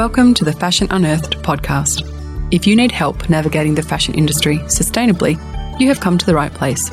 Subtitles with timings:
[0.00, 2.08] Welcome to the Fashion Unearthed podcast.
[2.50, 5.34] If you need help navigating the fashion industry sustainably,
[5.78, 6.90] you have come to the right place.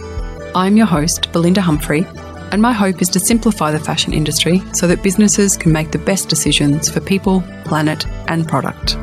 [0.54, 2.06] I'm your host, Belinda Humphrey,
[2.52, 6.00] and my hope is to simplify the fashion industry so that businesses can make the
[6.00, 8.96] best decisions for people, planet, and product.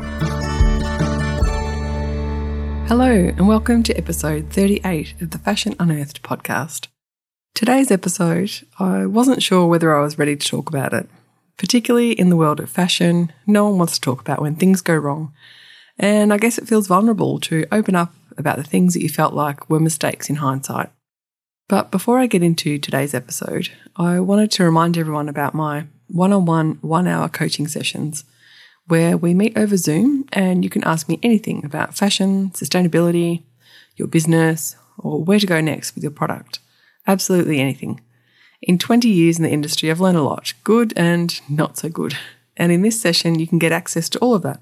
[2.87, 6.89] Hello, and welcome to episode 38 of the Fashion Unearthed podcast.
[7.55, 11.09] Today's episode, I wasn't sure whether I was ready to talk about it.
[11.57, 14.95] Particularly in the world of fashion, no one wants to talk about when things go
[14.95, 15.33] wrong.
[15.97, 19.33] And I guess it feels vulnerable to open up about the things that you felt
[19.33, 20.89] like were mistakes in hindsight.
[21.67, 26.33] But before I get into today's episode, I wanted to remind everyone about my one
[26.33, 28.25] on one, one hour coaching sessions
[28.87, 33.43] where we meet over Zoom and you can ask me anything about fashion, sustainability,
[33.95, 36.59] your business, or where to go next with your product.
[37.07, 38.01] Absolutely anything.
[38.65, 42.17] In 20 years in the industry, I've learned a lot, good and not so good.
[42.57, 44.59] And in this session, you can get access to all of that.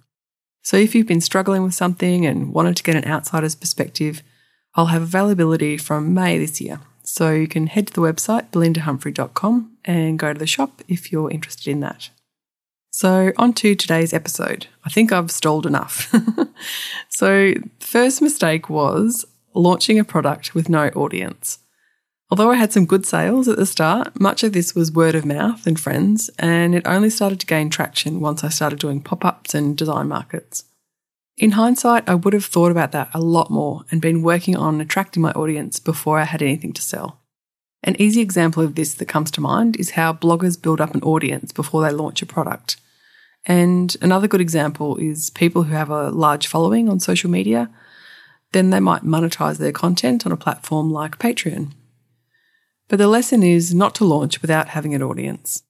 [0.61, 4.21] So if you've been struggling with something and wanted to get an outsider's perspective,
[4.75, 6.81] I'll have availability from May this year.
[7.03, 11.31] So you can head to the website, belindahumphrey.com, and go to the shop if you're
[11.31, 12.09] interested in that.
[12.91, 14.67] So, on to today's episode.
[14.85, 16.13] I think I've stalled enough.
[17.09, 21.57] so, the first mistake was launching a product with no audience.
[22.33, 25.23] Although I had some good sales at the start, much of this was word of
[25.23, 29.23] mouth and friends, and it only started to gain traction once I started doing pop
[29.23, 30.63] ups and design markets.
[31.37, 34.81] In hindsight, I would have thought about that a lot more and been working on
[34.81, 37.19] attracting my audience before I had anything to sell.
[37.83, 41.03] An easy example of this that comes to mind is how bloggers build up an
[41.03, 42.77] audience before they launch a product.
[43.45, 47.69] And another good example is people who have a large following on social media,
[48.53, 51.73] then they might monetize their content on a platform like Patreon
[52.87, 55.63] but the lesson is not to launch without having an audience.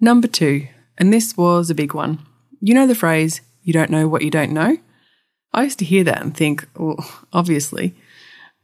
[0.00, 2.18] Number two, and this was a big one.
[2.60, 4.78] You know the phrase, you don't know what you don't know?
[5.52, 7.94] I used to hear that and think, well, obviously.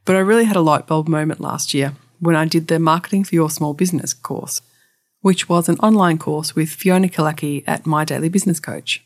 [0.05, 3.23] But I really had a light bulb moment last year when I did the Marketing
[3.23, 4.61] for Your Small Business course,
[5.21, 9.05] which was an online course with Fiona Killackey at My Daily Business Coach.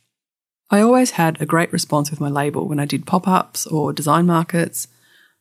[0.69, 3.93] I always had a great response with my label when I did pop ups or
[3.93, 4.87] design markets,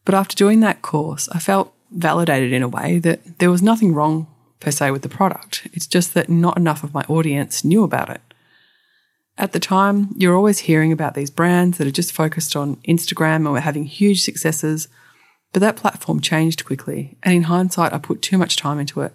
[0.04, 3.94] but after doing that course, I felt validated in a way that there was nothing
[3.94, 4.26] wrong
[4.60, 5.66] per se with the product.
[5.72, 8.20] It's just that not enough of my audience knew about it.
[9.38, 13.36] At the time, you're always hearing about these brands that are just focused on Instagram
[13.36, 14.88] and were having huge successes,
[15.53, 17.16] but that platform changed quickly.
[17.22, 19.14] And in hindsight, I put too much time into it.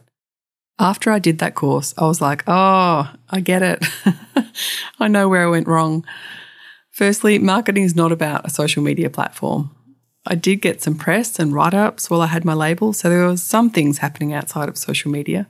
[0.80, 3.86] After I did that course, I was like, oh, I get it.
[5.00, 6.06] I know where I went wrong.
[6.92, 9.76] Firstly, marketing is not about a social media platform.
[10.30, 13.26] I did get some press and write ups while I had my label, so there
[13.26, 15.48] was some things happening outside of social media.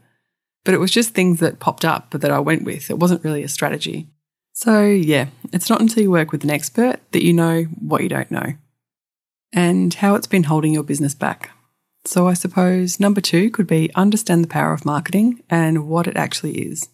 [0.63, 2.89] But it was just things that popped up that I went with.
[2.89, 4.07] It wasn't really a strategy.
[4.53, 8.09] So, yeah, it's not until you work with an expert that you know what you
[8.09, 8.53] don't know
[9.53, 11.51] and how it's been holding your business back.
[12.05, 16.17] So, I suppose number two could be understand the power of marketing and what it
[16.17, 16.89] actually is.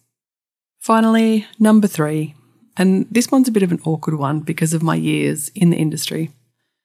[0.78, 2.34] Finally, number three,
[2.76, 5.76] and this one's a bit of an awkward one because of my years in the
[5.76, 6.30] industry.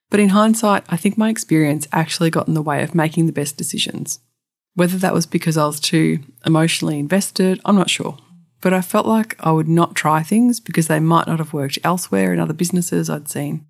[0.09, 3.31] But in hindsight, I think my experience actually got in the way of making the
[3.31, 4.19] best decisions.
[4.73, 8.17] Whether that was because I was too emotionally invested, I'm not sure.
[8.61, 11.79] But I felt like I would not try things because they might not have worked
[11.83, 13.65] elsewhere in other businesses I'd seen.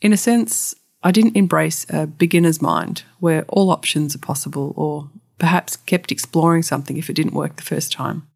[0.00, 5.10] In a sense, I didn't embrace a beginner's mind where all options are possible or
[5.38, 8.26] perhaps kept exploring something if it didn't work the first time.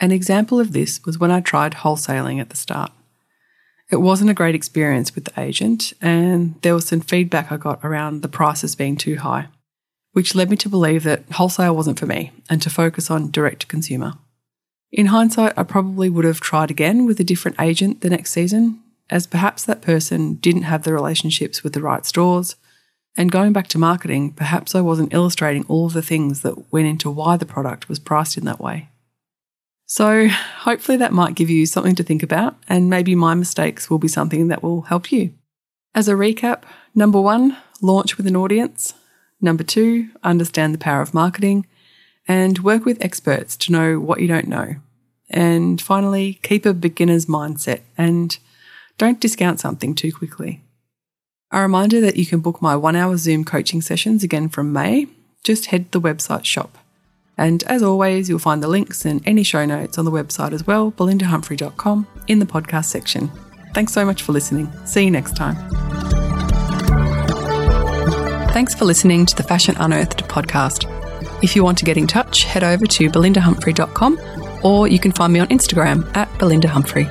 [0.00, 2.92] An example of this was when I tried wholesaling at the start.
[3.90, 7.84] It wasn't a great experience with the agent, and there was some feedback I got
[7.84, 9.46] around the prices being too high,
[10.12, 13.60] which led me to believe that wholesale wasn't for me and to focus on direct
[13.60, 14.14] to consumer.
[14.90, 18.80] In hindsight, I probably would have tried again with a different agent the next season,
[19.08, 22.56] as perhaps that person didn't have the relationships with the right stores.
[23.16, 26.88] And going back to marketing, perhaps I wasn't illustrating all of the things that went
[26.88, 28.88] into why the product was priced in that way.
[29.88, 33.98] So, hopefully, that might give you something to think about, and maybe my mistakes will
[33.98, 35.32] be something that will help you.
[35.94, 36.62] As a recap,
[36.92, 38.94] number one, launch with an audience.
[39.40, 41.66] Number two, understand the power of marketing
[42.26, 44.74] and work with experts to know what you don't know.
[45.30, 48.36] And finally, keep a beginner's mindset and
[48.98, 50.62] don't discount something too quickly.
[51.52, 55.06] A reminder that you can book my one hour Zoom coaching sessions again from May.
[55.44, 56.76] Just head to the website shop
[57.38, 60.66] and as always, you'll find the links and any show notes on the website as
[60.66, 63.30] well, belindahumphrey.com, in the podcast section.
[63.74, 64.72] Thanks so much for listening.
[64.86, 65.56] See you next time.
[68.52, 70.90] Thanks for listening to the Fashion Unearthed podcast.
[71.42, 74.18] If you want to get in touch, head over to belindahumphrey.com
[74.64, 77.06] or you can find me on Instagram at belindahumphrey.